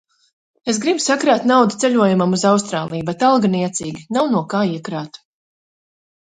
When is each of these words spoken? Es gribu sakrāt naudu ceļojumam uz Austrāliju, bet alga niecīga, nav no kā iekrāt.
Es 0.71 0.77
gribu 0.85 1.01
sakrāt 1.07 1.43
naudu 1.51 1.77
ceļojumam 1.83 2.33
uz 2.37 2.45
Austrāliju, 2.53 3.05
bet 3.11 3.27
alga 3.29 3.53
niecīga, 3.57 4.03
nav 4.19 4.33
no 4.37 4.43
kā 4.55 4.65
iekrāt. 4.73 5.21